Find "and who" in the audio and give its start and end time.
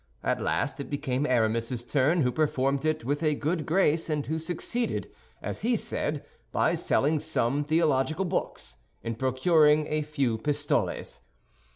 4.09-4.39